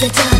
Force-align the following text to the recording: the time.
the 0.00 0.08
time. 0.08 0.39